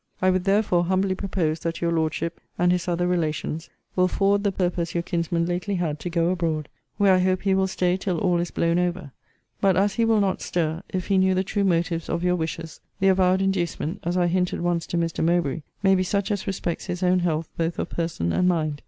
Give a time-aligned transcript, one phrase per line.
[0.19, 4.51] I would, therefore, humbly propose that your Lordship, and his other relations, will forward the
[4.51, 8.17] purpose your kinsman lately had to go abroad; where I hope he will stay till
[8.17, 9.11] all is blown over.
[9.59, 12.81] But as he will not stir, if he knew the true motives of your wishes,
[12.99, 15.23] the avowed inducement, as I hinted once to Mr.
[15.23, 18.79] Mowbray, may be such as respects his own health both of person and mind.